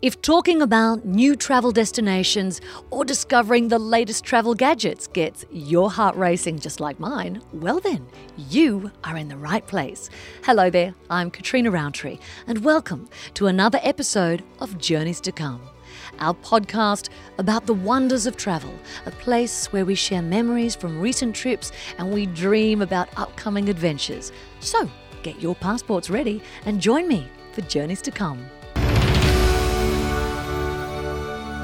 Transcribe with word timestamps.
If 0.00 0.22
talking 0.22 0.62
about 0.62 1.04
new 1.04 1.34
travel 1.34 1.72
destinations 1.72 2.60
or 2.92 3.04
discovering 3.04 3.66
the 3.66 3.80
latest 3.80 4.22
travel 4.22 4.54
gadgets 4.54 5.08
gets 5.08 5.44
your 5.50 5.90
heart 5.90 6.14
racing 6.14 6.60
just 6.60 6.78
like 6.78 7.00
mine, 7.00 7.42
well 7.52 7.80
then, 7.80 8.06
you 8.36 8.92
are 9.02 9.16
in 9.16 9.26
the 9.26 9.36
right 9.36 9.66
place. 9.66 10.08
Hello 10.44 10.70
there, 10.70 10.94
I'm 11.10 11.32
Katrina 11.32 11.72
Roundtree, 11.72 12.18
and 12.46 12.62
welcome 12.64 13.08
to 13.34 13.48
another 13.48 13.80
episode 13.82 14.44
of 14.60 14.78
Journeys 14.78 15.20
to 15.22 15.32
Come, 15.32 15.62
our 16.20 16.34
podcast 16.34 17.08
about 17.38 17.66
the 17.66 17.74
wonders 17.74 18.24
of 18.24 18.36
travel, 18.36 18.72
a 19.04 19.10
place 19.10 19.66
where 19.72 19.84
we 19.84 19.96
share 19.96 20.22
memories 20.22 20.76
from 20.76 21.00
recent 21.00 21.34
trips 21.34 21.72
and 21.98 22.14
we 22.14 22.26
dream 22.26 22.82
about 22.82 23.08
upcoming 23.16 23.68
adventures. 23.68 24.30
So, 24.60 24.88
get 25.24 25.42
your 25.42 25.56
passports 25.56 26.08
ready 26.08 26.40
and 26.66 26.80
join 26.80 27.08
me 27.08 27.26
for 27.50 27.62
Journeys 27.62 28.02
to 28.02 28.12
Come. 28.12 28.48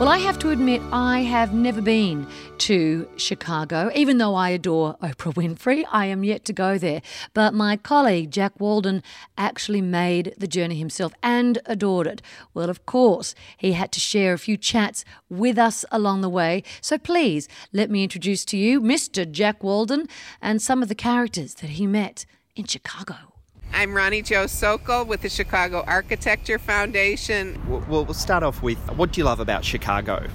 Well, 0.00 0.08
I 0.08 0.18
have 0.18 0.40
to 0.40 0.50
admit, 0.50 0.82
I 0.90 1.20
have 1.20 1.54
never 1.54 1.80
been 1.80 2.26
to 2.58 3.08
Chicago. 3.16 3.92
Even 3.94 4.18
though 4.18 4.34
I 4.34 4.50
adore 4.50 4.96
Oprah 5.00 5.32
Winfrey, 5.34 5.84
I 5.88 6.06
am 6.06 6.24
yet 6.24 6.44
to 6.46 6.52
go 6.52 6.78
there. 6.78 7.00
But 7.32 7.54
my 7.54 7.76
colleague, 7.76 8.32
Jack 8.32 8.58
Walden, 8.58 9.04
actually 9.38 9.80
made 9.80 10.34
the 10.36 10.48
journey 10.48 10.74
himself 10.74 11.14
and 11.22 11.60
adored 11.66 12.08
it. 12.08 12.22
Well, 12.54 12.70
of 12.70 12.84
course, 12.86 13.36
he 13.56 13.74
had 13.74 13.92
to 13.92 14.00
share 14.00 14.32
a 14.32 14.38
few 14.38 14.56
chats 14.56 15.04
with 15.30 15.58
us 15.58 15.84
along 15.92 16.22
the 16.22 16.28
way. 16.28 16.64
So 16.80 16.98
please 16.98 17.46
let 17.72 17.88
me 17.88 18.02
introduce 18.02 18.44
to 18.46 18.56
you 18.56 18.80
Mr. 18.80 19.30
Jack 19.30 19.62
Walden 19.62 20.08
and 20.42 20.60
some 20.60 20.82
of 20.82 20.88
the 20.88 20.96
characters 20.96 21.54
that 21.54 21.70
he 21.70 21.86
met 21.86 22.26
in 22.56 22.64
Chicago. 22.64 23.33
I'm 23.76 23.92
Ronnie 23.92 24.22
Joe 24.22 24.46
Sokol 24.46 25.04
with 25.04 25.22
the 25.22 25.28
Chicago 25.28 25.82
Architecture 25.88 26.60
Foundation. 26.60 27.60
Well, 27.68 28.04
we'll 28.04 28.14
start 28.14 28.44
off 28.44 28.62
with 28.62 28.78
what 28.94 29.10
do 29.10 29.20
you 29.20 29.24
love 29.24 29.40
about 29.40 29.64
Chicago? 29.64 30.28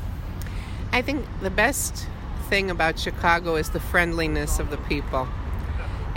I 0.91 1.02
think 1.02 1.25
the 1.41 1.49
best 1.49 2.05
thing 2.49 2.69
about 2.69 2.99
Chicago 2.99 3.55
is 3.55 3.69
the 3.69 3.80
friendliness 3.80 4.59
of 4.59 4.69
the 4.72 4.77
people. 4.77 5.25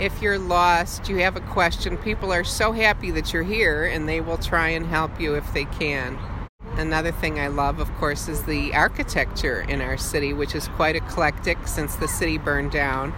If 0.01 0.21
you're 0.21 0.37
lost, 0.37 1.07
you 1.07 1.15
have 1.19 1.37
a 1.37 1.41
question, 1.41 1.95
people 1.95 2.33
are 2.33 2.43
so 2.43 2.73
happy 2.73 3.09
that 3.11 3.31
you're 3.31 3.43
here 3.43 3.85
and 3.85 4.07
they 4.07 4.19
will 4.19 4.37
try 4.37 4.67
and 4.67 4.85
help 4.85 5.17
you 5.21 5.35
if 5.35 5.53
they 5.53 5.63
can. 5.63 6.19
Another 6.75 7.13
thing 7.13 7.39
I 7.39 7.47
love, 7.47 7.79
of 7.79 7.89
course, 7.95 8.27
is 8.27 8.43
the 8.43 8.73
architecture 8.73 9.61
in 9.61 9.79
our 9.79 9.97
city, 9.97 10.33
which 10.33 10.55
is 10.55 10.67
quite 10.69 10.97
eclectic 10.97 11.69
since 11.69 11.95
the 11.95 12.07
city 12.09 12.37
burned 12.37 12.71
down. 12.71 13.13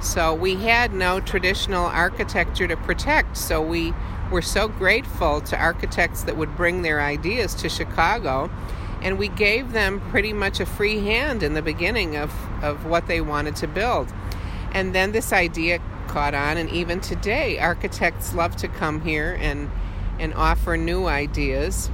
So 0.00 0.34
we 0.34 0.56
had 0.56 0.92
no 0.92 1.20
traditional 1.20 1.86
architecture 1.86 2.68
to 2.68 2.76
protect. 2.76 3.36
So 3.36 3.60
we 3.60 3.94
were 4.30 4.42
so 4.42 4.68
grateful 4.68 5.40
to 5.42 5.58
architects 5.58 6.22
that 6.24 6.36
would 6.36 6.56
bring 6.56 6.82
their 6.82 7.00
ideas 7.00 7.54
to 7.56 7.68
Chicago. 7.68 8.50
And 9.02 9.18
we 9.18 9.28
gave 9.28 9.72
them 9.72 10.00
pretty 10.10 10.32
much 10.32 10.60
a 10.60 10.66
free 10.66 11.00
hand 11.00 11.42
in 11.42 11.54
the 11.54 11.62
beginning 11.62 12.16
of, 12.16 12.32
of 12.62 12.86
what 12.86 13.06
they 13.06 13.20
wanted 13.20 13.56
to 13.56 13.68
build. 13.68 14.12
And 14.72 14.94
then 14.94 15.12
this 15.12 15.32
idea 15.32 15.80
caught 16.08 16.34
on, 16.34 16.56
and 16.56 16.68
even 16.70 17.00
today, 17.00 17.58
architects 17.58 18.34
love 18.34 18.56
to 18.56 18.68
come 18.68 19.02
here 19.02 19.36
and, 19.40 19.70
and 20.18 20.34
offer 20.34 20.76
new 20.76 21.06
ideas 21.06 21.90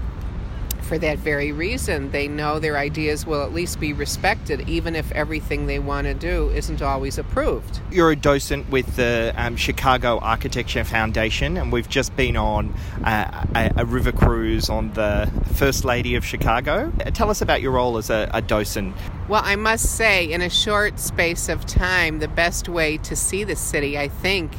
for 0.83 0.99
that 0.99 1.19
very 1.19 1.53
reason. 1.53 2.11
They 2.11 2.29
know 2.29 2.59
their 2.59 2.77
ideas 2.77 3.27
will 3.27 3.43
at 3.43 3.53
least 3.53 3.81
be 3.81 3.93
respected, 3.93 4.69
even 4.69 4.95
if 4.95 5.11
everything 5.13 5.67
they 5.67 5.79
want 5.79 6.07
to 6.07 6.15
do 6.15 6.51
isn't 6.51 6.83
always 6.83 7.19
approved. 7.19 7.81
You're 7.91 8.11
a 8.11 8.17
docent 8.17 8.69
with 8.71 8.97
the 8.97 9.33
um, 9.37 9.57
Chicago 9.57 10.19
Architecture 10.19 10.85
Foundation, 10.85 11.57
and 11.57 11.73
we've 11.73 11.89
just 11.89 12.15
been 12.17 12.37
on 12.37 12.75
uh, 13.05 13.45
a, 13.55 13.73
a, 13.77 13.85
river 13.85 14.13
cruise 14.13 14.69
on 14.69 14.93
the 14.95 15.31
First 15.55 15.85
Lady 15.85 16.15
of 16.15 16.25
Chicago. 16.25 16.93
Tell 17.15 17.31
us 17.31 17.41
about 17.41 17.63
your 17.63 17.73
role 17.73 17.99
as 17.99 18.11
a, 18.11 18.31
a 18.33 18.43
docent. 18.43 18.95
Well, 19.29 19.43
I 19.45 19.57
must 19.57 19.97
say, 19.97 20.31
in 20.31 20.43
a 20.43 20.51
short 20.51 20.99
space 20.99 21.49
of 21.49 21.65
time, 21.67 22.19
the 22.19 22.29
best 22.29 22.69
way 22.69 22.99
to 22.99 23.17
see 23.17 23.45
the 23.45 23.57
city, 23.57 23.99
I 23.99 24.09
think, 24.09 24.53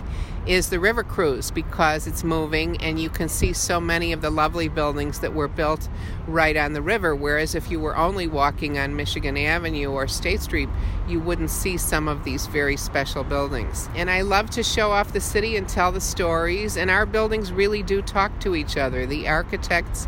is 0.45 0.69
the 0.69 0.79
river 0.79 1.03
cruise 1.03 1.51
because 1.51 2.05
it's 2.05 2.23
moving 2.23 2.75
and 2.81 2.99
you 2.99 3.09
can 3.09 3.29
see 3.29 3.53
so 3.53 3.79
many 3.79 4.11
of 4.11 4.21
the 4.21 4.29
lovely 4.29 4.67
buildings 4.67 5.19
that 5.19 5.33
were 5.33 5.47
built 5.47 5.87
right 6.27 6.57
on 6.57 6.73
the 6.73 6.81
river. 6.81 7.15
Whereas 7.15 7.55
if 7.55 7.71
you 7.71 7.79
were 7.79 7.95
only 7.95 8.27
walking 8.27 8.77
on 8.77 8.95
Michigan 8.95 9.37
Avenue 9.37 9.91
or 9.91 10.07
State 10.07 10.41
Street, 10.41 10.69
you 11.07 11.19
wouldn't 11.19 11.49
see 11.49 11.77
some 11.77 12.07
of 12.07 12.23
these 12.23 12.47
very 12.47 12.75
special 12.75 13.23
buildings. 13.23 13.89
And 13.95 14.09
I 14.09 14.21
love 14.21 14.49
to 14.51 14.63
show 14.63 14.91
off 14.91 15.13
the 15.13 15.21
city 15.21 15.55
and 15.55 15.67
tell 15.67 15.91
the 15.91 16.01
stories, 16.01 16.75
and 16.75 16.89
our 16.89 17.05
buildings 17.05 17.51
really 17.51 17.83
do 17.83 18.01
talk 18.01 18.39
to 18.41 18.55
each 18.55 18.75
other. 18.75 19.05
The 19.05 19.27
architects 19.27 20.07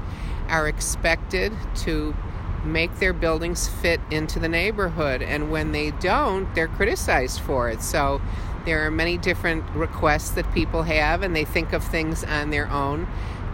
are 0.49 0.67
expected 0.67 1.53
to 1.75 2.15
make 2.63 2.95
their 2.99 3.13
buildings 3.13 3.67
fit 3.67 4.01
into 4.11 4.39
the 4.39 4.49
neighborhood, 4.49 5.21
and 5.21 5.51
when 5.51 5.71
they 5.71 5.91
don't, 5.91 6.53
they're 6.55 6.67
criticized 6.67 7.39
for 7.41 7.69
it. 7.69 7.81
So 7.81 8.21
there 8.65 8.85
are 8.85 8.91
many 8.91 9.17
different 9.17 9.63
requests 9.71 10.31
that 10.31 10.51
people 10.53 10.83
have, 10.83 11.21
and 11.21 11.35
they 11.35 11.45
think 11.45 11.73
of 11.73 11.83
things 11.83 12.23
on 12.23 12.49
their 12.49 12.69
own 12.69 13.07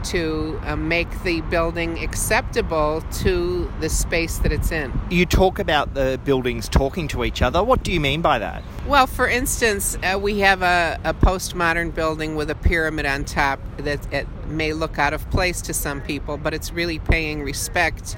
to 0.04 0.60
uh, 0.64 0.76
make 0.76 1.24
the 1.24 1.42
building 1.42 2.04
acceptable 2.04 3.04
to 3.12 3.72
the 3.80 3.90
space 3.90 4.38
that 4.40 4.52
it's 4.52 4.72
in. 4.72 4.92
You 5.10 5.26
talk 5.26 5.60
about 5.60 5.94
the 5.94 6.20
buildings 6.24 6.68
talking 6.68 7.08
to 7.10 7.24
each 7.24 7.42
other. 7.42 7.64
What 7.64 7.84
do 7.84 7.92
you 7.92 8.00
mean 8.00 8.22
by 8.22 8.40
that? 8.40 8.64
Well, 8.88 9.08
for 9.08 9.28
instance, 9.28 9.98
uh, 10.04 10.18
we 10.20 10.40
have 10.40 10.62
a, 10.62 11.00
a, 11.04 11.14
postmodern 11.14 11.94
building 11.94 12.36
with 12.36 12.50
a 12.50 12.56
pyramid 12.56 13.06
on 13.06 13.26
top 13.26 13.60
that 13.78 14.12
it 14.12 14.28
may 14.48 14.74
look 14.74 14.98
out 14.98 15.14
of 15.14 15.30
place 15.30 15.62
to 15.64 15.74
some 15.74 16.02
people, 16.02 16.38
but 16.38 16.54
it's 16.54 16.72
really 16.72 17.00
paying 17.00 17.44
respect 17.44 18.18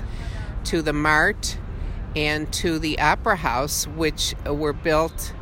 to 0.65 0.81
the 0.81 0.93
Mart 0.93 1.57
and 2.15 2.51
to 2.53 2.79
the 2.79 2.99
Opera 2.99 3.35
House, 3.35 3.87
which 3.87 4.35
were 4.45 4.73
built. 4.73 5.33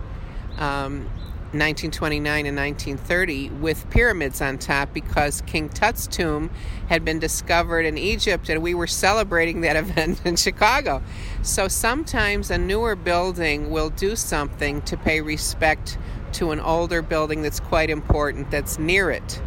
Um, 0.57 1.09
1929 1.53 2.45
and 2.45 2.55
1930 2.55 3.49
with 3.61 3.89
pyramids 3.89 4.41
on 4.41 4.57
top 4.57 4.93
because 4.93 5.41
King 5.41 5.67
Tut's 5.69 6.07
tomb 6.07 6.49
had 6.87 7.03
been 7.03 7.19
discovered 7.19 7.85
in 7.85 7.97
Egypt 7.97 8.49
and 8.49 8.61
we 8.61 8.73
were 8.73 8.87
celebrating 8.87 9.61
that 9.61 9.75
event 9.85 10.21
in 10.25 10.35
Chicago. 10.35 11.03
So 11.41 11.67
sometimes 11.67 12.51
a 12.51 12.57
newer 12.57 12.95
building 12.95 13.69
will 13.69 13.89
do 13.89 14.15
something 14.15 14.81
to 14.83 14.95
pay 14.95 15.21
respect 15.21 15.97
to 16.33 16.51
an 16.51 16.59
older 16.59 17.01
building 17.01 17.41
that's 17.41 17.59
quite 17.59 17.89
important 17.89 18.49
that's 18.49 18.79
near 18.79 19.11
it. 19.11 19.41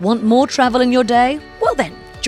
Want 0.00 0.22
more 0.22 0.46
travel 0.46 0.80
in 0.80 0.92
your 0.92 1.02
day? 1.02 1.40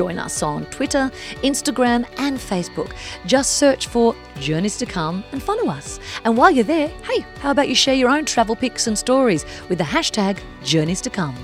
Well 0.00 0.08
then 0.08 0.16
Join 0.16 0.18
us 0.18 0.42
on 0.42 0.64
Twitter, 0.66 1.10
Instagram, 1.42 2.06
and 2.16 2.38
Facebook. 2.38 2.94
Just 3.26 3.58
search 3.58 3.86
for 3.86 4.16
Journeys 4.38 4.78
to 4.78 4.86
Come 4.86 5.22
and 5.30 5.42
follow 5.42 5.70
us. 5.70 6.00
And 6.24 6.38
while 6.38 6.50
you're 6.50 6.64
there, 6.64 6.88
hey, 6.88 7.20
how 7.40 7.50
about 7.50 7.68
you 7.68 7.74
share 7.74 7.94
your 7.94 8.08
own 8.08 8.24
travel 8.24 8.56
pics 8.56 8.86
and 8.86 8.98
stories 8.98 9.44
with 9.68 9.76
the 9.76 9.84
hashtag 9.84 10.38
Journeys 10.64 11.02
to 11.02 11.10
Come? 11.10 11.36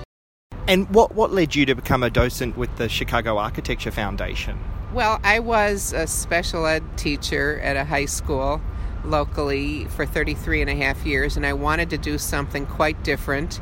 And 0.69 0.89
what, 0.95 1.15
what 1.15 1.33
led 1.33 1.55
you 1.55 1.66
to 1.66 1.75
become 1.75 2.03
a 2.03 2.09
docent 2.09 2.56
with 2.56 2.75
the 2.77 2.89
Chicago 2.89 3.37
Architecture 3.37 3.91
Foundation? 3.91 4.59
Well, 4.95 5.21
I 5.22 5.41
was 5.41 5.93
a 5.93 6.06
special 6.06 6.65
ed 6.65 6.83
teacher 6.97 7.61
at 7.61 7.77
a 7.77 7.84
high 7.84 8.06
school 8.06 8.62
locally 9.05 9.84
for 9.87 10.06
33 10.06 10.62
and 10.62 10.71
a 10.71 10.75
half 10.75 11.05
years, 11.05 11.37
and 11.37 11.45
I 11.45 11.53
wanted 11.53 11.91
to 11.91 11.99
do 11.99 12.16
something 12.16 12.65
quite 12.65 13.05
different. 13.05 13.61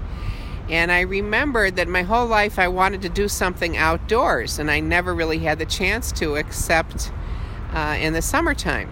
And 0.69 0.91
I 0.91 1.01
remembered 1.01 1.77
that 1.77 1.89
my 1.89 2.03
whole 2.03 2.27
life 2.27 2.59
I 2.59 2.69
wanted 2.69 3.03
to 3.03 3.09
do 3.09 3.29
something 3.29 3.77
outdoors, 3.77 4.59
and 4.59 4.71
I 4.71 4.81
never 4.81 5.15
really 5.15 5.39
had 5.39 5.59
the 5.59 5.67
chance 5.67 6.11
to 6.13 6.37
except 6.37 7.13
uh, 7.73 7.97
in 8.01 8.15
the 8.15 8.23
summertime. 8.23 8.91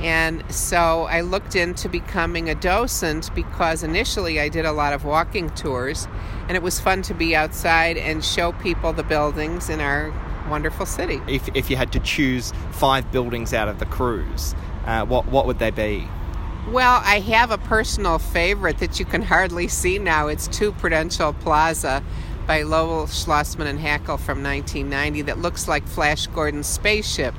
And 0.00 0.42
so 0.52 1.04
I 1.10 1.20
looked 1.20 1.56
into 1.56 1.88
becoming 1.88 2.48
a 2.48 2.54
docent 2.54 3.34
because 3.34 3.82
initially 3.82 4.40
I 4.40 4.48
did 4.48 4.64
a 4.64 4.72
lot 4.72 4.92
of 4.92 5.04
walking 5.04 5.50
tours, 5.50 6.08
and 6.48 6.56
it 6.56 6.62
was 6.62 6.80
fun 6.80 7.02
to 7.02 7.14
be 7.14 7.36
outside 7.36 7.96
and 7.96 8.24
show 8.24 8.52
people 8.52 8.92
the 8.92 9.02
buildings 9.02 9.68
in 9.68 9.80
our 9.80 10.12
wonderful 10.48 10.86
city. 10.86 11.20
If, 11.28 11.48
if 11.54 11.70
you 11.70 11.76
had 11.76 11.92
to 11.92 12.00
choose 12.00 12.52
five 12.70 13.10
buildings 13.12 13.52
out 13.52 13.68
of 13.68 13.78
the 13.78 13.86
cruise, 13.86 14.54
uh, 14.86 15.04
what, 15.04 15.26
what 15.26 15.46
would 15.46 15.58
they 15.58 15.70
be? 15.70 16.08
Well, 16.70 17.02
I 17.04 17.18
have 17.18 17.50
a 17.50 17.58
personal 17.58 18.20
favorite 18.20 18.78
that 18.78 19.00
you 19.00 19.04
can 19.04 19.22
hardly 19.22 19.66
see 19.66 19.98
now. 19.98 20.28
It's 20.28 20.46
2 20.46 20.70
Prudential 20.70 21.32
Plaza 21.32 22.00
by 22.46 22.62
Loebl 22.62 23.08
Schlossman 23.08 23.66
and 23.66 23.80
Hackl 23.80 24.20
from 24.20 24.40
1990 24.44 25.22
that 25.22 25.40
looks 25.40 25.66
like 25.66 25.84
Flash 25.88 26.28
Gordon's 26.28 26.68
spaceship. 26.68 27.34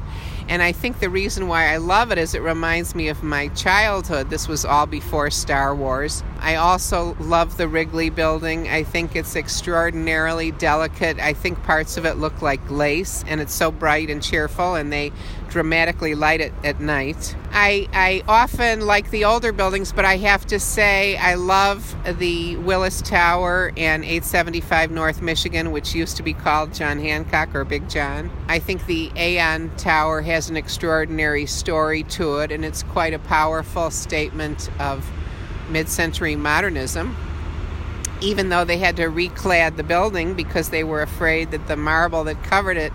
And 0.50 0.62
I 0.62 0.74
think 0.74 1.00
the 1.00 1.10
reason 1.10 1.48
why 1.48 1.72
I 1.72 1.78
love 1.78 2.12
it 2.12 2.18
is 2.18 2.36
it 2.36 2.42
reminds 2.42 2.94
me 2.94 3.07
of 3.07 3.24
my 3.24 3.48
childhood. 3.50 4.30
This 4.30 4.50
was 4.50 4.66
all 4.66 4.86
before 4.86 5.30
Star 5.30 5.74
Wars. 5.74 6.24
I 6.42 6.56
also 6.56 7.16
love 7.20 7.58
the 7.58 7.68
Wrigley 7.68 8.10
building. 8.10 8.68
I 8.68 8.84
think 8.84 9.16
it's 9.16 9.36
extraordinarily 9.36 10.52
delicate. 10.52 11.20
I 11.20 11.34
think 11.34 11.62
parts 11.64 11.98
of 11.98 12.06
it 12.06 12.18
look 12.18 12.42
like 12.42 12.60
lace, 12.70 13.24
and 13.28 13.40
it's 13.40 13.54
so 13.54 13.72
bright 13.72 14.10
and 14.10 14.24
cheerful, 14.24 14.74
and 14.74 14.92
they 14.92 15.12
dramatically 15.50 16.16
light 16.16 16.42
it 16.42 16.52
at 16.64 16.80
night. 16.80 17.36
I, 17.52 17.88
I 17.94 18.24
often 18.28 18.82
like 18.82 19.12
the 19.12 19.26
older 19.26 19.52
buildings, 19.52 19.92
but 19.92 20.04
I 20.04 20.18
have 20.18 20.48
to 20.48 20.60
say 20.60 21.16
I 21.18 21.36
love 21.36 21.96
the 22.18 22.56
Willis 22.56 23.02
Tower 23.02 23.72
and 23.78 24.04
875 24.04 24.90
North 24.90 25.22
Michigan, 25.22 25.72
which 25.72 25.94
used 25.94 26.18
to 26.18 26.24
be 26.24 26.34
called 26.34 26.74
John 26.74 26.98
Hancock 26.98 27.54
or 27.54 27.66
Big 27.66 27.88
John. 27.88 28.32
I 28.48 28.58
think 28.58 28.88
the 28.88 29.12
Aon 29.16 29.70
Tower 29.78 30.22
has 30.22 30.50
an 30.50 30.58
extraordinary 30.58 31.46
story 31.46 32.02
to 32.04 32.40
it, 32.40 32.52
and 32.52 32.66
it's 32.66 32.82
quite 32.82 33.14
a 33.14 33.20
powerful 33.20 33.92
statement 33.92 34.70
of 34.80 35.06
mid 35.72 35.90
century 35.90 36.36
modernism. 36.36 37.16
Even 38.22 38.50
though 38.50 38.64
they 38.64 38.78
had 38.78 38.98
to 38.98 39.04
reclad 39.04 39.78
the 39.78 39.84
building 39.84 40.36
because 40.36 40.70
they 40.70 40.84
were 40.84 41.02
afraid 41.02 41.52
that 41.52 41.68
the 41.68 41.76
marble 41.76 42.24
that 42.26 42.44
covered 42.44 42.78
it 42.78 42.94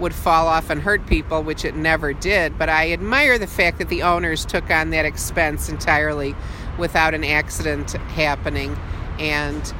would 0.00 0.14
fall 0.14 0.48
off 0.48 0.70
and 0.70 0.80
hurt 0.80 1.06
people, 1.06 1.42
which 1.42 1.64
it 1.64 1.76
never 1.76 2.12
did. 2.12 2.58
But 2.58 2.68
I 2.68 2.92
admire 2.92 3.38
the 3.38 3.46
fact 3.46 3.78
that 3.78 3.88
the 3.88 4.02
owners 4.02 4.44
took 4.44 4.70
on 4.70 4.90
that 4.90 5.04
expense 5.04 5.68
entirely 5.68 6.34
without 6.78 7.14
an 7.14 7.24
accident 7.24 7.92
happening 7.92 8.76
and 9.18 9.74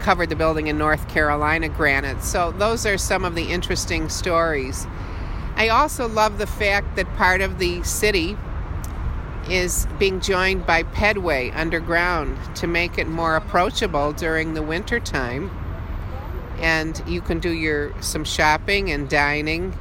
covered 0.00 0.28
the 0.28 0.36
building 0.36 0.66
in 0.66 0.78
North 0.78 1.08
Carolina 1.08 1.68
granite. 1.68 2.22
So, 2.22 2.52
those 2.52 2.86
are 2.86 2.98
some 2.98 3.24
of 3.24 3.34
the 3.34 3.44
interesting 3.44 4.08
stories. 4.08 4.86
I 5.56 5.68
also 5.70 6.06
love 6.06 6.38
the 6.38 6.46
fact 6.46 6.96
that 6.96 7.12
part 7.16 7.40
of 7.40 7.58
the 7.58 7.82
city 7.82 8.36
is 9.50 9.86
being 9.98 10.20
joined 10.20 10.66
by 10.66 10.82
pedway 10.82 11.54
underground 11.56 12.38
to 12.56 12.66
make 12.66 12.98
it 12.98 13.08
more 13.08 13.36
approachable 13.36 14.12
during 14.12 14.54
the 14.54 14.62
winter 14.62 15.00
time 15.00 15.50
and 16.60 17.02
you 17.06 17.20
can 17.20 17.38
do 17.38 17.50
your 17.50 17.92
some 18.02 18.24
shopping 18.24 18.90
and 18.90 19.08
dining 19.08 19.76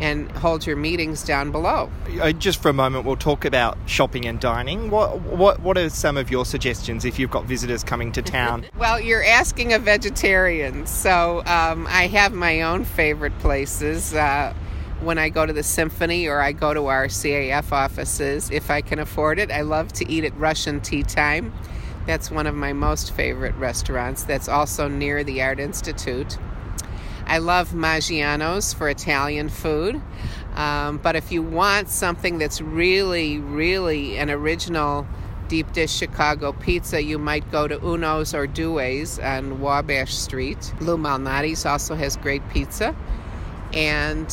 and 0.00 0.30
hold 0.32 0.66
your 0.66 0.74
meetings 0.74 1.22
down 1.22 1.52
below. 1.52 1.88
Uh, 2.20 2.32
just 2.32 2.60
for 2.60 2.68
a 2.70 2.72
moment, 2.72 3.04
we'll 3.04 3.14
talk 3.14 3.44
about 3.44 3.78
shopping 3.86 4.24
and 4.26 4.40
dining. 4.40 4.90
What 4.90 5.20
what 5.20 5.60
what 5.60 5.78
are 5.78 5.88
some 5.90 6.16
of 6.16 6.30
your 6.30 6.44
suggestions 6.44 7.04
if 7.04 7.18
you've 7.18 7.30
got 7.30 7.44
visitors 7.44 7.84
coming 7.84 8.10
to 8.12 8.22
town? 8.22 8.66
well, 8.76 9.00
you're 9.00 9.24
asking 9.24 9.72
a 9.72 9.78
vegetarian, 9.78 10.86
so 10.86 11.42
um, 11.46 11.86
I 11.88 12.08
have 12.08 12.32
my 12.32 12.62
own 12.62 12.84
favorite 12.84 13.38
places. 13.38 14.14
Uh, 14.14 14.54
when 15.02 15.18
I 15.18 15.28
go 15.28 15.44
to 15.44 15.52
the 15.52 15.62
symphony 15.62 16.28
or 16.28 16.40
I 16.40 16.52
go 16.52 16.72
to 16.72 16.86
our 16.86 17.06
CAF 17.06 17.72
offices, 17.72 18.50
if 18.50 18.70
I 18.70 18.80
can 18.80 18.98
afford 18.98 19.38
it, 19.38 19.50
I 19.50 19.62
love 19.62 19.92
to 19.94 20.08
eat 20.10 20.24
at 20.24 20.36
Russian 20.38 20.80
Tea 20.80 21.02
Time. 21.02 21.52
That's 22.06 22.30
one 22.30 22.46
of 22.46 22.54
my 22.54 22.72
most 22.72 23.12
favorite 23.12 23.54
restaurants. 23.56 24.22
That's 24.22 24.48
also 24.48 24.88
near 24.88 25.24
the 25.24 25.42
Art 25.42 25.58
Institute. 25.60 26.38
I 27.26 27.38
love 27.38 27.70
Maggiano's 27.70 28.72
for 28.72 28.88
Italian 28.88 29.48
food. 29.48 30.00
Um, 30.54 30.98
but 30.98 31.16
if 31.16 31.32
you 31.32 31.42
want 31.42 31.88
something 31.88 32.38
that's 32.38 32.60
really, 32.60 33.38
really 33.38 34.18
an 34.18 34.30
original 34.30 35.06
deep 35.48 35.72
dish 35.72 35.92
Chicago 35.92 36.52
pizza, 36.52 37.02
you 37.02 37.18
might 37.18 37.50
go 37.50 37.66
to 37.66 37.78
Uno's 37.78 38.34
or 38.34 38.46
Due's 38.46 39.18
on 39.18 39.60
Wabash 39.60 40.14
Street. 40.14 40.74
Lou 40.80 40.96
Malnati's 40.96 41.64
also 41.64 41.94
has 41.94 42.16
great 42.16 42.46
pizza. 42.50 42.94
And 43.72 44.28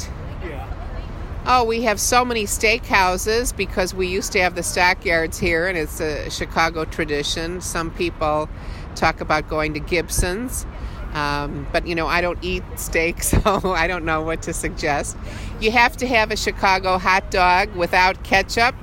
Oh, 1.51 1.63
we 1.63 1.81
have 1.81 1.99
so 1.99 2.23
many 2.23 2.43
steakhouses 2.43 3.57
because 3.57 3.91
we 3.91 4.05
used 4.05 4.33
to 4.33 4.39
have 4.39 4.53
the 4.53 4.61
stockyards 4.61 5.39
here, 5.39 5.65
and 5.65 5.75
it's 5.79 5.99
a 5.99 6.29
Chicago 6.29 6.85
tradition. 6.85 7.59
Some 7.59 7.89
people 7.89 8.47
talk 8.93 9.19
about 9.19 9.49
going 9.49 9.73
to 9.73 9.79
Gibson's, 9.79 10.67
um, 11.13 11.65
but 11.71 11.87
you 11.87 11.95
know, 11.95 12.05
I 12.05 12.21
don't 12.21 12.37
eat 12.43 12.61
steak, 12.75 13.23
so 13.23 13.39
I 13.73 13.87
don't 13.87 14.05
know 14.05 14.21
what 14.21 14.43
to 14.43 14.53
suggest. 14.53 15.17
You 15.59 15.71
have 15.71 15.97
to 15.97 16.05
have 16.05 16.29
a 16.29 16.37
Chicago 16.37 16.99
hot 16.99 17.31
dog 17.31 17.75
without 17.75 18.23
ketchup. 18.23 18.75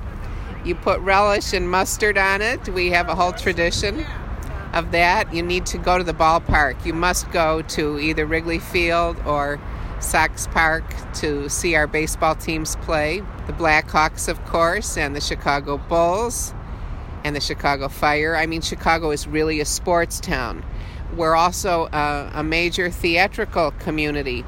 You 0.65 0.75
put 0.75 0.99
relish 0.99 1.53
and 1.53 1.71
mustard 1.71 2.17
on 2.17 2.41
it. 2.41 2.67
We 2.67 2.89
have 2.89 3.07
a 3.07 3.15
whole 3.15 3.31
tradition 3.31 4.05
of 4.73 4.91
that. 4.91 5.33
You 5.33 5.41
need 5.41 5.65
to 5.67 5.77
go 5.77 5.97
to 5.97 6.03
the 6.03 6.13
ballpark. 6.13 6.85
You 6.85 6.93
must 6.93 7.31
go 7.31 7.61
to 7.61 7.97
either 7.97 8.25
Wrigley 8.25 8.59
Field 8.59 9.15
or 9.25 9.57
Sox 9.99 10.47
Park 10.47 10.83
to 11.15 11.49
see 11.49 11.75
our 11.75 11.87
baseball 11.87 12.35
teams 12.35 12.75
play. 12.77 13.21
The 13.47 13.53
Blackhawks, 13.53 14.27
of 14.27 14.43
course, 14.45 14.97
and 14.97 15.15
the 15.15 15.21
Chicago 15.21 15.77
Bulls 15.77 16.53
and 17.23 17.35
the 17.35 17.41
Chicago 17.41 17.87
Fire. 17.87 18.35
I 18.35 18.45
mean, 18.45 18.61
Chicago 18.61 19.11
is 19.11 19.27
really 19.27 19.59
a 19.59 19.65
sports 19.65 20.19
town. 20.19 20.63
We're 21.15 21.35
also 21.35 21.85
uh, 21.85 22.31
a 22.33 22.43
major 22.43 22.89
theatrical 22.89 23.71
community. 23.71 24.45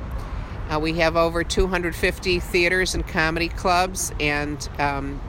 Uh, 0.70 0.80
we 0.80 0.94
have 0.94 1.16
over 1.16 1.44
250 1.44 2.40
theaters 2.40 2.94
and 2.94 3.08
comedy 3.08 3.50
clubs 3.50 4.12
and 4.20 4.70
um, 4.78 5.20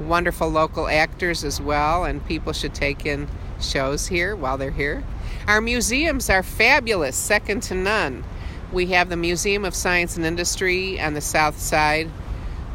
wonderful 0.00 0.48
local 0.48 0.88
actors 0.88 1.42
as 1.42 1.60
well, 1.60 2.04
and 2.04 2.24
people 2.26 2.52
should 2.52 2.74
take 2.74 3.06
in 3.06 3.28
shows 3.60 4.06
here 4.06 4.36
while 4.36 4.58
they're 4.58 4.70
here. 4.70 5.02
Our 5.46 5.60
museums 5.60 6.28
are 6.28 6.42
fabulous, 6.42 7.16
second 7.16 7.62
to 7.64 7.74
none. 7.74 8.24
We 8.72 8.86
have 8.86 9.08
the 9.08 9.16
Museum 9.16 9.64
of 9.64 9.74
Science 9.74 10.16
and 10.16 10.26
Industry 10.26 11.00
on 11.00 11.14
the 11.14 11.20
south 11.20 11.58
side. 11.58 12.10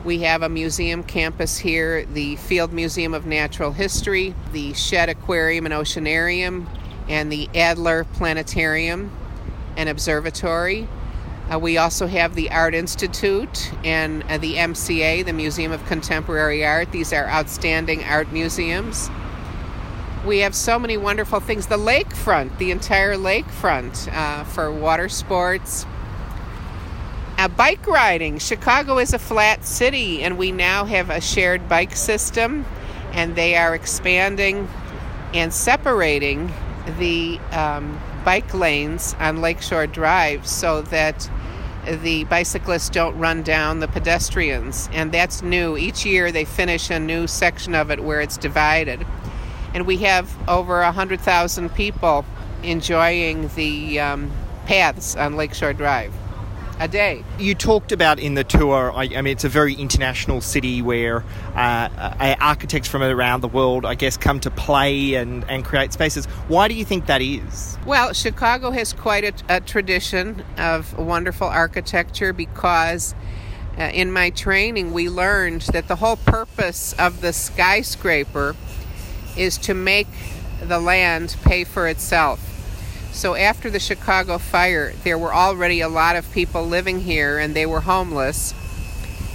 We 0.06 0.20
have 0.20 0.44
a 0.44 0.50
museum 0.50 1.04
campus 1.04 1.58
here, 1.58 2.06
the 2.06 2.38
Field 2.38 2.72
Museum 2.72 3.14
of 3.14 3.26
Natural 3.26 3.72
History, 3.72 4.34
the 4.54 4.74
Shedd 4.74 5.10
Aquarium 5.10 5.66
and 5.66 5.74
Oceanarium, 5.74 6.68
and 7.10 7.32
the 7.32 7.50
Adler 7.54 8.06
Planetarium 8.14 9.12
and 9.76 9.90
Observatory. 9.90 10.88
Uh, 11.52 11.58
we 11.58 11.78
also 11.78 12.08
have 12.08 12.36
the 12.36 12.52
Art 12.52 12.76
Institute 12.76 13.74
and 13.84 14.24
uh, 14.30 14.38
the 14.38 14.56
MCA, 14.56 15.26
the 15.26 15.34
Museum 15.34 15.72
of 15.72 15.84
Contemporary 15.88 16.64
Art. 16.64 16.92
These 16.92 17.12
are 17.12 17.28
outstanding 17.28 18.04
art 18.04 18.32
museums. 18.32 19.10
We 20.26 20.40
have 20.40 20.54
so 20.54 20.78
many 20.78 20.98
wonderful 20.98 21.40
things. 21.40 21.68
The 21.68 21.78
lakefront, 21.78 22.58
the 22.58 22.72
entire 22.72 23.16
lakefront 23.16 24.12
uh, 24.14 24.44
for 24.44 24.70
water 24.70 25.08
sports. 25.08 25.86
Uh, 27.38 27.48
bike 27.48 27.88
riding. 27.88 28.38
Chicago 28.38 28.98
is 28.98 29.14
a 29.14 29.20
flat 29.20 29.64
city, 29.64 30.22
and 30.22 30.38
we 30.38 30.52
now 30.52 30.84
have 30.84 31.10
a 31.10 31.22
shared 31.22 31.70
bike 31.70 31.96
system, 31.96 32.66
and 33.14 33.38
they 33.38 33.56
are 33.56 33.74
expanding 33.74 34.68
and 35.34 35.54
separating 35.54 36.52
the 36.98 37.40
um, 37.52 37.98
bike 38.26 38.54
lanes 38.54 39.16
on 39.20 39.40
Lakeshore 39.40 39.88
Drive 39.88 40.46
so 40.46 40.82
that 40.82 41.30
the 42.02 42.26
bicyclists 42.26 42.90
don't 42.90 43.18
run 43.18 43.42
down 43.42 43.80
the 43.80 43.88
pedestrians. 43.88 44.90
And 44.92 45.14
that's 45.14 45.42
new. 45.42 45.78
Each 45.78 46.06
year 46.06 46.34
they 46.34 46.44
finish 46.44 46.90
a 46.90 47.00
new 47.00 47.26
section 47.26 47.74
of 47.74 47.90
it 47.90 48.04
where 48.04 48.20
it's 48.20 48.38
divided 48.38 49.06
and 49.74 49.86
we 49.86 49.98
have 49.98 50.34
over 50.48 50.82
100,000 50.82 51.70
people 51.76 52.26
enjoying 52.64 53.50
the 53.56 54.00
um, 54.00 54.32
paths 54.66 55.16
on 55.16 55.36
Lakeshore 55.36 55.74
Drive 55.74 56.14
a 56.80 56.88
day. 56.88 57.24
You 57.38 57.56
talked 57.56 57.92
about 57.92 58.20
in 58.20 58.36
the 58.36 58.44
tour, 58.44 58.92
I, 58.94 59.04
I 59.04 59.22
mean, 59.22 59.28
it's 59.28 59.44
a 59.44 59.50
very 59.50 59.74
international 59.74 60.42
city 60.42 60.82
where 60.82 61.24
uh, 61.56 61.90
uh, 62.20 62.36
architects 62.40 62.88
from 62.88 63.04
around 63.04 63.42
the 63.42 63.48
world, 63.50 63.86
I 63.86 63.96
guess, 63.96 64.16
come 64.18 64.40
to 64.42 64.52
play 64.52 65.16
and, 65.16 65.44
and 65.50 65.66
create 65.66 65.92
spaces. 65.94 66.26
Why 66.48 66.68
do 66.68 66.74
you 66.74 66.86
think 66.86 67.06
that 67.08 67.22
is? 67.22 67.78
Well, 67.86 68.14
Chicago 68.14 68.72
has 68.72 68.94
quite 68.94 69.24
a, 69.26 69.58
a 69.58 69.60
tradition 69.60 70.44
of 70.58 70.98
wonderful 70.98 71.48
architecture 71.48 72.34
because. 72.34 73.14
Uh, 73.78 73.84
in 73.94 74.12
my 74.12 74.30
training, 74.32 74.92
we 74.92 75.10
learned 75.10 75.62
that 75.62 75.88
the 75.88 75.96
whole 75.96 76.18
purpose 76.18 76.92
of 77.00 77.22
the 77.22 77.32
skyscraper 77.32 78.54
is 79.38 79.58
to 79.60 79.74
make 79.74 80.08
the 80.62 80.80
land 80.80 81.36
pay 81.44 81.64
for 81.64 81.88
itself. 81.88 82.40
So 83.12 83.36
after 83.36 83.70
the 83.70 83.80
Chicago 83.80 84.38
fire, 84.38 84.94
there 85.04 85.18
were 85.18 85.34
already 85.34 85.82
a 85.82 85.90
lot 85.90 86.16
of 86.16 86.32
people 86.32 86.66
living 86.66 87.02
here 87.02 87.40
and 87.40 87.56
they 87.56 87.66
were 87.66 87.82
homeless. 87.82 88.54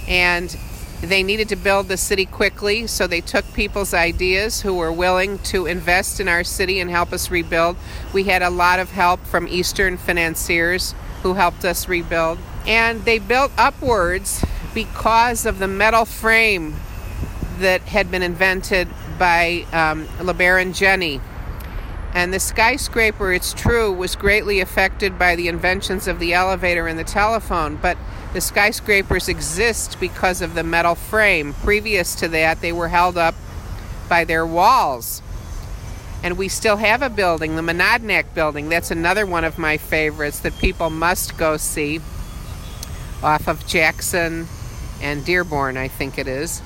And 0.07 0.55
they 1.01 1.23
needed 1.23 1.49
to 1.49 1.55
build 1.55 1.87
the 1.87 1.97
city 1.97 2.25
quickly, 2.25 2.87
so 2.87 3.05
they 3.05 3.21
took 3.21 3.53
people's 3.53 3.93
ideas 3.93 4.61
who 4.61 4.73
were 4.73 4.91
willing 4.91 5.39
to 5.39 5.65
invest 5.65 6.19
in 6.19 6.27
our 6.27 6.43
city 6.43 6.79
and 6.79 6.89
help 6.89 7.11
us 7.11 7.29
rebuild. 7.29 7.75
We 8.13 8.23
had 8.23 8.41
a 8.41 8.49
lot 8.49 8.79
of 8.79 8.91
help 8.91 9.19
from 9.25 9.47
Eastern 9.47 9.97
financiers 9.97 10.95
who 11.21 11.33
helped 11.33 11.65
us 11.65 11.87
rebuild. 11.87 12.39
And 12.65 13.03
they 13.03 13.19
built 13.19 13.51
upwards 13.57 14.43
because 14.73 15.45
of 15.45 15.59
the 15.59 15.67
metal 15.67 16.05
frame 16.05 16.75
that 17.59 17.81
had 17.81 18.09
been 18.09 18.23
invented 18.23 18.87
by 19.17 19.65
um, 19.71 20.07
Le 20.21 20.33
Baron 20.33 20.73
Jenney. 20.73 21.21
And 22.13 22.33
the 22.33 22.39
skyscraper, 22.39 23.33
it's 23.33 23.53
true, 23.53 23.91
was 23.91 24.15
greatly 24.15 24.61
affected 24.61 25.19
by 25.19 25.35
the 25.35 25.49
inventions 25.49 26.07
of 26.07 26.19
the 26.19 26.33
elevator 26.33 26.87
and 26.87 26.97
the 26.97 27.03
telephone, 27.03 27.75
but 27.75 27.97
the 28.33 28.39
skyscrapers 28.39 29.27
exist 29.27 29.99
because 29.99 30.41
of 30.41 30.55
the 30.55 30.63
metal 30.63 30.95
frame. 30.95 31.53
Previous 31.53 32.15
to 32.15 32.27
that, 32.29 32.61
they 32.61 32.71
were 32.71 32.87
held 32.87 33.17
up 33.17 33.35
by 34.07 34.23
their 34.23 34.45
walls. 34.45 35.21
And 36.23 36.37
we 36.37 36.47
still 36.47 36.77
have 36.77 37.01
a 37.01 37.09
building, 37.09 37.55
the 37.55 37.61
Monadnock 37.61 38.33
building. 38.33 38.69
That's 38.69 38.91
another 38.91 39.25
one 39.25 39.43
of 39.43 39.57
my 39.57 39.77
favorites 39.77 40.39
that 40.39 40.57
people 40.57 40.89
must 40.89 41.37
go 41.37 41.57
see 41.57 41.99
off 43.21 43.47
of 43.47 43.65
Jackson 43.67 44.47
and 45.01 45.25
Dearborn, 45.25 45.77
I 45.77 45.87
think 45.87 46.17
it 46.17 46.27
is, 46.27 46.61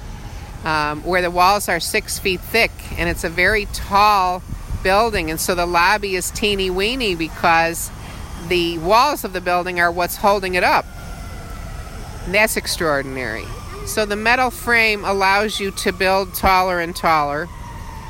um, 0.64 1.04
where 1.04 1.22
the 1.22 1.32
walls 1.32 1.70
are 1.70 1.80
six 1.80 2.20
feet 2.20 2.42
thick. 2.42 2.72
And 2.98 3.10
it's 3.10 3.24
a 3.24 3.30
very 3.30 3.66
tall 3.68 4.42
building. 4.84 5.30
And 5.30 5.40
so 5.40 5.56
the 5.56 5.66
lobby 5.66 6.16
is 6.16 6.32
teeny 6.32 6.70
weeny 6.70 7.16
because 7.16 7.92
the 8.48 8.78
walls 8.80 9.24
of 9.24 9.34
the 9.34 9.42
building 9.42 9.80
are 9.80 9.92
what's 9.92 10.18
holding 10.18 10.56
it 10.56 10.64
up. 10.64 10.86
And 12.26 12.34
that's 12.34 12.58
extraordinary. 12.58 13.46
So 13.86 14.06
the 14.06 14.16
metal 14.16 14.52
frame 14.52 15.04
allows 15.04 15.60
you 15.60 15.72
to 15.72 15.92
build 15.92 16.34
taller 16.34 16.80
and 16.80 16.96
taller 16.96 17.48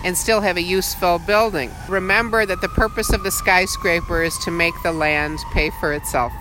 and 0.03 0.17
still 0.17 0.41
have 0.41 0.57
a 0.57 0.61
useful 0.61 1.19
building. 1.19 1.71
Remember 1.87 2.45
that 2.45 2.61
the 2.61 2.69
purpose 2.69 3.11
of 3.11 3.23
the 3.23 3.31
skyscraper 3.31 4.23
is 4.23 4.37
to 4.39 4.51
make 4.51 4.73
the 4.83 4.91
land 4.91 5.39
pay 5.53 5.71
for 5.79 5.93
itself. 5.93 6.31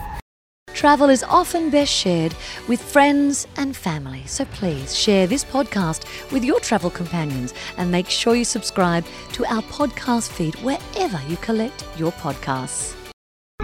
Travel 0.79 1.11
is 1.11 1.25
often 1.25 1.71
best 1.71 1.93
shared 1.93 2.37
with 2.69 2.81
friends 2.81 3.49
and 3.57 3.77
family, 3.77 4.23
so 4.27 4.45
please 4.45 4.97
share 4.97 5.27
this 5.27 5.45
podcast 5.45 6.05
with 6.31 6.45
your 6.45 6.61
travel 6.61 6.89
companions 6.89 7.53
and 7.79 7.91
make 7.91 8.09
sure 8.09 8.37
you 8.37 8.45
subscribe 8.45 9.05
to 9.33 9.45
our 9.47 9.63
podcast 9.63 10.31
feed 10.31 10.55
wherever 10.63 11.21
you 11.27 11.37
collect 11.39 11.85
your 11.97 12.13
podcasts. 12.13 12.95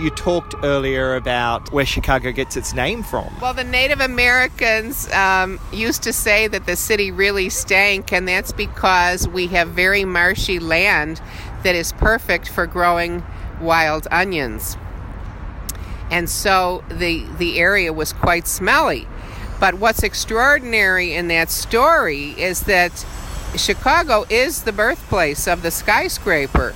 You 0.00 0.11
talked 0.11 0.56
earlier 0.64 1.14
about 1.14 1.73
where 1.73 1.87
Chicago 1.87 2.33
gets 2.33 2.56
its 2.56 2.75
name 2.75 3.04
from. 3.04 3.33
Well, 3.40 3.54
the 3.54 3.62
Native 3.62 4.00
Americans 4.00 5.09
um, 5.12 5.61
used 5.73 6.02
to 6.02 6.12
say 6.12 6.49
that 6.49 6.66
the 6.66 6.75
city 6.75 7.12
really 7.12 7.49
stank, 7.49 8.12
and 8.12 8.26
that's 8.26 8.50
because 8.50 9.28
we 9.28 9.47
have 9.47 9.68
very 9.68 10.04
marshy 10.04 10.59
land 10.59 11.23
that 11.62 11.76
is 11.76 11.92
perfect 11.92 12.49
for 12.49 12.66
growing 12.66 13.23
wild 13.61 14.09
onions. 14.11 14.76
And 16.14 16.30
so 16.30 16.85
the, 16.88 17.26
the 17.38 17.59
area 17.59 17.92
was 17.92 18.12
quite 18.12 18.47
smelly. 18.47 19.09
But 19.59 19.75
what's 19.75 20.04
extraordinary 20.04 21.12
in 21.12 21.26
that 21.26 21.50
story 21.50 22.40
is 22.40 22.61
that 22.62 23.04
Chicago 23.56 24.25
is 24.30 24.62
the 24.62 24.71
birthplace 24.71 25.49
of 25.49 25.62
the 25.62 25.73
skyscraper. 25.73 26.73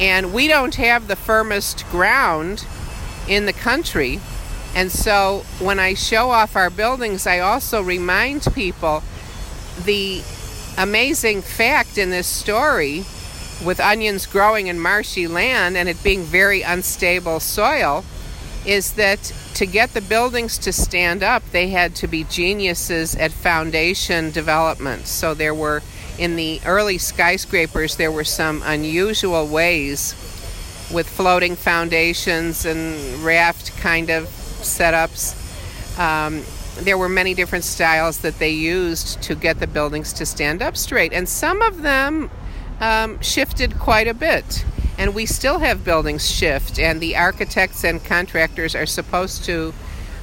And 0.00 0.32
we 0.32 0.48
don't 0.48 0.76
have 0.76 1.06
the 1.06 1.16
firmest 1.16 1.86
ground 1.90 2.64
in 3.28 3.44
the 3.44 3.52
country. 3.52 4.20
And 4.74 4.90
so 4.90 5.44
when 5.58 5.78
I 5.78 5.92
show 5.92 6.30
off 6.30 6.56
our 6.56 6.70
buildings, 6.70 7.26
I 7.26 7.40
also 7.40 7.82
remind 7.82 8.46
people 8.54 9.02
the 9.84 10.22
amazing 10.78 11.42
fact 11.42 11.98
in 11.98 12.08
this 12.08 12.26
story 12.26 13.04
with 13.62 13.80
onions 13.80 14.24
growing 14.24 14.68
in 14.68 14.80
marshy 14.80 15.28
land 15.28 15.76
and 15.76 15.90
it 15.90 16.02
being 16.02 16.22
very 16.22 16.62
unstable 16.62 17.38
soil 17.38 18.02
is 18.66 18.92
that 18.92 19.32
to 19.54 19.66
get 19.66 19.94
the 19.94 20.00
buildings 20.00 20.58
to 20.58 20.72
stand 20.72 21.22
up, 21.22 21.42
they 21.50 21.68
had 21.68 21.94
to 21.96 22.06
be 22.06 22.24
geniuses 22.24 23.14
at 23.16 23.32
foundation 23.32 24.30
development. 24.30 25.06
So 25.06 25.34
there 25.34 25.54
were 25.54 25.82
in 26.18 26.36
the 26.36 26.60
early 26.66 26.98
skyscrapers, 26.98 27.96
there 27.96 28.10
were 28.10 28.24
some 28.24 28.62
unusual 28.64 29.46
ways 29.46 30.14
with 30.92 31.08
floating 31.08 31.54
foundations 31.54 32.64
and 32.64 32.96
raft 33.22 33.76
kind 33.78 34.10
of 34.10 34.24
setups. 34.24 35.36
Um, 35.98 36.42
there 36.82 36.98
were 36.98 37.08
many 37.08 37.34
different 37.34 37.64
styles 37.64 38.18
that 38.18 38.38
they 38.38 38.50
used 38.50 39.22
to 39.22 39.34
get 39.34 39.60
the 39.60 39.66
buildings 39.66 40.12
to 40.14 40.26
stand 40.26 40.62
up 40.62 40.76
straight, 40.76 41.12
and 41.12 41.28
some 41.28 41.62
of 41.62 41.82
them 41.82 42.30
um, 42.80 43.20
shifted 43.20 43.78
quite 43.78 44.08
a 44.08 44.14
bit. 44.14 44.64
And 44.98 45.14
we 45.14 45.26
still 45.26 45.60
have 45.60 45.84
buildings 45.84 46.28
shift, 46.28 46.78
and 46.78 47.00
the 47.00 47.16
architects 47.16 47.84
and 47.84 48.04
contractors 48.04 48.74
are 48.74 48.84
supposed 48.84 49.44
to 49.44 49.72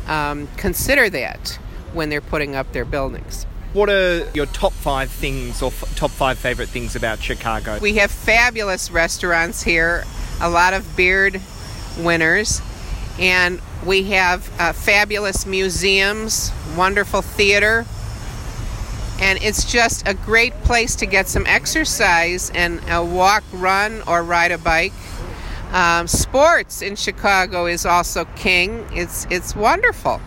um, 0.07 0.47
consider 0.57 1.09
that 1.09 1.57
when 1.93 2.09
they're 2.09 2.21
putting 2.21 2.55
up 2.55 2.73
their 2.73 2.85
buildings. 2.85 3.45
What 3.71 3.89
are 3.89 4.29
your 4.33 4.45
top 4.47 4.73
five 4.73 5.09
things 5.09 5.61
or 5.61 5.67
f- 5.67 5.95
top 5.95 6.11
five 6.11 6.37
favorite 6.37 6.69
things 6.69 6.95
about 6.95 7.19
Chicago? 7.19 7.79
We 7.79 7.95
have 7.95 8.11
fabulous 8.11 8.91
restaurants 8.91 9.63
here, 9.63 10.03
a 10.41 10.49
lot 10.49 10.73
of 10.73 10.95
beard 10.95 11.41
winners, 11.97 12.61
and 13.17 13.61
we 13.85 14.03
have 14.11 14.49
uh, 14.59 14.73
fabulous 14.73 15.45
museums, 15.45 16.51
wonderful 16.75 17.21
theater, 17.21 17.85
and 19.25 19.41
it's 19.41 19.65
just 19.65 20.07
a 20.07 20.13
great 20.13 20.53
place 20.61 20.93
to 20.97 21.07
get 21.07 21.27
some 21.27 21.47
exercise 21.47 22.51
and 22.53 22.79
a 22.91 23.03
walk, 23.03 23.43
run, 23.53 24.03
or 24.05 24.21
ride 24.21 24.51
a 24.51 24.57
bike. 24.59 24.93
Um, 25.71 26.07
sports 26.07 26.83
in 26.83 26.95
Chicago 26.95 27.65
is 27.65 27.87
also 27.87 28.25
king. 28.35 28.85
It's 28.91 29.25
it's 29.31 29.55
wonderful. 29.55 30.21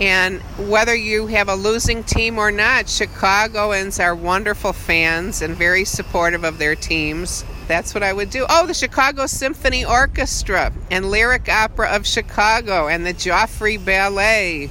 And 0.00 0.40
whether 0.70 0.94
you 0.94 1.26
have 1.26 1.48
a 1.48 1.56
losing 1.56 2.04
team 2.04 2.38
or 2.38 2.52
not, 2.52 2.88
Chicagoans 2.88 3.98
are 3.98 4.14
wonderful 4.14 4.72
fans 4.72 5.42
and 5.42 5.56
very 5.56 5.84
supportive 5.84 6.44
of 6.44 6.58
their 6.58 6.76
teams. 6.76 7.44
That's 7.66 7.92
what 7.92 8.04
I 8.04 8.12
would 8.12 8.30
do. 8.30 8.46
Oh, 8.48 8.68
the 8.68 8.74
Chicago 8.74 9.26
Symphony 9.26 9.84
Orchestra 9.84 10.72
and 10.92 11.10
Lyric 11.10 11.48
Opera 11.48 11.88
of 11.88 12.06
Chicago 12.06 12.86
and 12.86 13.04
the 13.04 13.14
Joffrey 13.14 13.84
Ballet. 13.84 14.70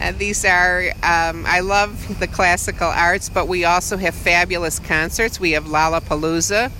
And 0.00 0.18
these 0.18 0.44
are, 0.44 0.84
um, 1.02 1.44
I 1.46 1.60
love 1.60 2.18
the 2.20 2.26
classical 2.26 2.88
arts, 2.88 3.28
but 3.28 3.48
we 3.48 3.64
also 3.64 3.96
have 3.96 4.14
fabulous 4.14 4.78
concerts. 4.78 5.40
We 5.40 5.52
have 5.52 5.64
Lollapalooza. 5.64 6.70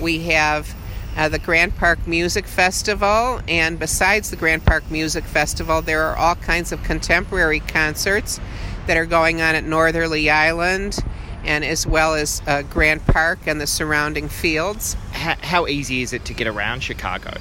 We 0.00 0.20
have 0.24 0.74
uh, 1.16 1.28
the 1.28 1.38
Grant 1.38 1.76
Park 1.76 2.06
Music 2.06 2.46
Festival, 2.46 3.40
and 3.48 3.78
besides 3.78 4.30
the 4.30 4.36
Grant 4.36 4.64
Park 4.64 4.88
Music 4.90 5.24
Festival, 5.24 5.82
there 5.82 6.04
are 6.04 6.16
all 6.16 6.36
kinds 6.36 6.70
of 6.70 6.82
contemporary 6.84 7.60
concerts 7.60 8.38
that 8.86 8.96
are 8.96 9.06
going 9.06 9.40
on 9.40 9.54
at 9.54 9.64
Northerly 9.64 10.30
Island 10.30 10.98
and 11.44 11.64
as 11.64 11.86
well 11.86 12.14
as 12.14 12.42
uh, 12.46 12.62
Grant 12.62 13.06
Park 13.06 13.40
and 13.46 13.60
the 13.60 13.66
surrounding 13.66 14.28
fields. 14.28 14.94
How, 15.12 15.36
how, 15.40 15.66
easy 15.66 16.02
is 16.02 16.12
it 16.12 16.24
to 16.26 16.34
get 16.34 16.46
around 16.46 16.82
Chicago? 16.82 17.32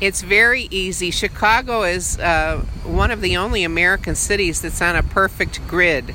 It's 0.00 0.22
very 0.22 0.68
easy. 0.70 1.10
Chicago 1.10 1.82
is 1.84 2.18
uh, 2.18 2.64
one 2.84 3.10
of 3.10 3.20
the 3.20 3.36
only 3.36 3.64
American 3.64 4.14
cities 4.14 4.60
that's 4.60 4.82
on 4.82 4.96
a 4.96 5.02
perfect 5.02 5.66
grid. 5.68 6.14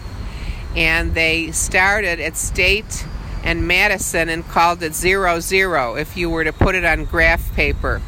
And 0.75 1.13
they 1.15 1.51
started 1.51 2.19
at 2.19 2.35
State 2.35 3.05
and 3.43 3.67
Madison 3.67 4.29
and 4.29 4.45
called 4.45 4.83
it 4.83 4.93
zero 4.93 5.39
zero 5.39 5.95
if 5.95 6.17
you 6.17 6.29
were 6.29 6.43
to 6.43 6.53
put 6.53 6.75
it 6.75 6.83
on 6.83 7.05
graph 7.05 7.53
paper. 7.55 8.01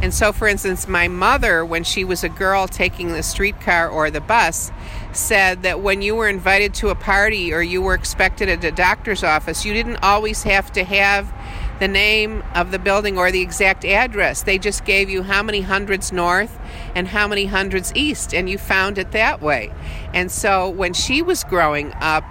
And 0.00 0.12
so, 0.12 0.32
for 0.32 0.46
instance, 0.46 0.86
my 0.86 1.08
mother, 1.08 1.64
when 1.64 1.82
she 1.82 2.04
was 2.04 2.22
a 2.22 2.28
girl 2.28 2.68
taking 2.68 3.08
the 3.08 3.22
streetcar 3.22 3.88
or 3.88 4.10
the 4.10 4.20
bus, 4.20 4.70
said 5.12 5.62
that 5.62 5.80
when 5.80 6.02
you 6.02 6.14
were 6.14 6.28
invited 6.28 6.74
to 6.74 6.90
a 6.90 6.94
party 6.94 7.52
or 7.52 7.62
you 7.62 7.80
were 7.80 7.94
expected 7.94 8.48
at 8.48 8.62
a 8.62 8.70
doctor's 8.70 9.24
office, 9.24 9.64
you 9.64 9.72
didn't 9.72 9.96
always 10.02 10.42
have 10.42 10.70
to 10.74 10.84
have 10.84 11.32
the 11.78 11.88
name 11.88 12.42
of 12.54 12.70
the 12.70 12.78
building 12.78 13.18
or 13.18 13.30
the 13.30 13.42
exact 13.42 13.84
address. 13.84 14.42
They 14.42 14.58
just 14.58 14.84
gave 14.84 15.10
you 15.10 15.22
how 15.22 15.42
many 15.42 15.60
hundreds 15.60 16.12
north 16.12 16.58
and 16.94 17.08
how 17.08 17.28
many 17.28 17.46
hundreds 17.46 17.92
east, 17.94 18.34
and 18.34 18.48
you 18.48 18.58
found 18.58 18.98
it 18.98 19.12
that 19.12 19.42
way. 19.42 19.70
And 20.14 20.30
so 20.30 20.68
when 20.68 20.94
she 20.94 21.22
was 21.22 21.44
growing 21.44 21.92
up, 22.00 22.24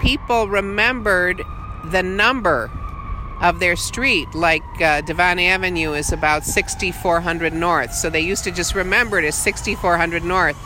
people 0.00 0.48
remembered 0.48 1.42
the 1.84 2.02
number 2.02 2.70
of 3.42 3.60
their 3.60 3.76
street, 3.76 4.26
like 4.34 4.62
uh, 4.80 5.02
Devon 5.02 5.38
Avenue 5.38 5.92
is 5.92 6.10
about 6.10 6.44
6400 6.44 7.52
North. 7.52 7.92
So 7.92 8.08
they 8.08 8.20
used 8.20 8.44
to 8.44 8.50
just 8.50 8.74
remember 8.74 9.18
it 9.18 9.26
as 9.26 9.34
6400 9.36 10.24
North. 10.24 10.56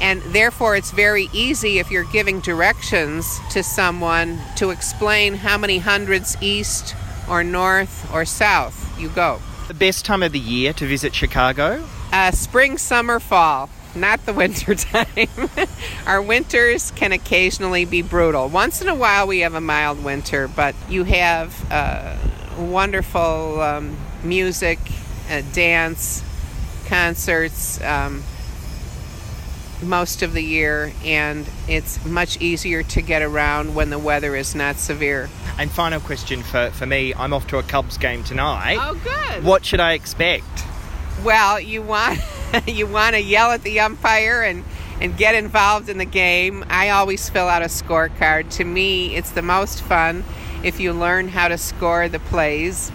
And 0.00 0.22
therefore, 0.22 0.76
it's 0.76 0.92
very 0.92 1.28
easy 1.32 1.78
if 1.78 1.90
you're 1.90 2.04
giving 2.04 2.40
directions 2.40 3.40
to 3.50 3.62
someone 3.62 4.38
to 4.56 4.70
explain 4.70 5.34
how 5.34 5.58
many 5.58 5.78
hundreds 5.78 6.36
east 6.40 6.94
or 7.30 7.44
north 7.44 8.12
or 8.12 8.24
south 8.24 8.98
you 9.00 9.08
go. 9.08 9.40
The 9.68 9.74
best 9.74 10.04
time 10.04 10.22
of 10.22 10.32
the 10.32 10.40
year 10.40 10.72
to 10.74 10.86
visit 10.86 11.14
Chicago? 11.14 11.86
Uh, 12.12 12.32
spring, 12.32 12.76
summer, 12.76 13.20
fall 13.20 13.70
not 13.94 14.24
the 14.26 14.32
winter 14.34 14.74
time. 14.74 15.28
Our 16.06 16.22
winters 16.22 16.90
can 16.92 17.12
occasionally 17.12 17.84
be 17.84 18.02
brutal. 18.02 18.48
Once 18.48 18.80
in 18.80 18.88
a 18.88 18.94
while, 18.94 19.26
we 19.26 19.40
have 19.40 19.54
a 19.54 19.60
mild 19.60 20.02
winter, 20.02 20.48
but 20.48 20.74
you 20.88 21.04
have 21.04 21.72
uh, 21.72 22.16
wonderful 22.58 23.60
um, 23.60 23.96
music, 24.22 24.78
uh, 25.30 25.42
dance, 25.52 26.24
concerts 26.86 27.80
um, 27.82 28.22
most 29.82 30.22
of 30.22 30.32
the 30.32 30.42
year, 30.42 30.92
and 31.04 31.48
it's 31.68 32.04
much 32.04 32.40
easier 32.40 32.82
to 32.82 33.02
get 33.02 33.22
around 33.22 33.74
when 33.74 33.90
the 33.90 33.98
weather 33.98 34.36
is 34.36 34.54
not 34.54 34.76
severe. 34.76 35.28
And 35.58 35.70
final 35.70 36.00
question 36.00 36.42
for, 36.42 36.70
for 36.70 36.86
me 36.86 37.14
I'm 37.14 37.32
off 37.32 37.46
to 37.48 37.58
a 37.58 37.62
Cubs 37.62 37.98
game 37.98 38.24
tonight. 38.24 38.78
Oh, 38.80 38.94
good. 38.94 39.44
What 39.44 39.64
should 39.64 39.80
I 39.80 39.92
expect? 39.92 40.44
Well, 41.24 41.60
you 41.60 41.82
want. 41.82 42.20
you 42.66 42.86
want 42.86 43.14
to 43.14 43.22
yell 43.22 43.52
at 43.52 43.62
the 43.62 43.80
umpire 43.80 44.42
and 44.42 44.64
and 45.00 45.16
get 45.16 45.34
involved 45.34 45.88
in 45.88 45.98
the 45.98 46.04
game. 46.04 46.64
I 46.68 46.90
always 46.90 47.28
fill 47.30 47.48
out 47.48 47.62
a 47.62 47.66
scorecard. 47.66 48.50
To 48.56 48.64
me, 48.64 49.16
it's 49.16 49.30
the 49.30 49.42
most 49.42 49.82
fun 49.82 50.24
if 50.62 50.78
you 50.78 50.92
learn 50.92 51.28
how 51.28 51.48
to 51.48 51.56
score 51.56 52.08
the 52.08 52.18
plays. 52.18 52.92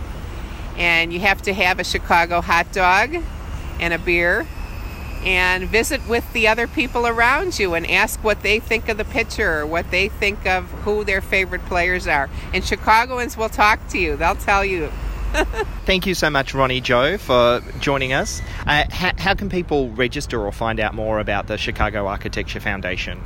And 0.77 1.11
you 1.11 1.19
have 1.21 1.41
to 1.43 1.53
have 1.53 1.79
a 1.79 1.83
Chicago 1.83 2.41
hot 2.41 2.71
dog 2.71 3.15
and 3.79 3.93
a 3.93 3.97
beer 3.97 4.45
and 5.25 5.67
visit 5.67 6.07
with 6.07 6.31
the 6.33 6.47
other 6.47 6.67
people 6.67 7.07
around 7.07 7.57
you 7.57 7.73
and 7.73 7.89
ask 7.89 8.23
what 8.23 8.43
they 8.43 8.59
think 8.59 8.87
of 8.87 8.97
the 8.97 9.05
pitcher 9.05 9.59
or 9.59 9.65
what 9.65 9.89
they 9.89 10.07
think 10.07 10.45
of 10.45 10.65
who 10.83 11.03
their 11.03 11.21
favorite 11.21 11.65
players 11.65 12.07
are. 12.07 12.29
And 12.53 12.63
Chicagoans 12.63 13.35
will 13.35 13.49
talk 13.49 13.85
to 13.89 13.97
you, 13.97 14.15
they'll 14.15 14.35
tell 14.35 14.63
you. 14.63 14.91
Thank 15.85 16.07
you 16.07 16.15
so 16.15 16.29
much, 16.29 16.53
Ronnie 16.53 16.81
Joe, 16.81 17.17
for 17.17 17.61
joining 17.79 18.11
us. 18.13 18.41
Uh, 18.65 18.83
how, 18.89 19.11
how 19.17 19.33
can 19.33 19.49
people 19.49 19.89
register 19.91 20.41
or 20.41 20.51
find 20.51 20.79
out 20.79 20.93
more 20.93 21.19
about 21.19 21.47
the 21.47 21.57
Chicago 21.57 22.07
Architecture 22.07 22.59
Foundation? 22.59 23.21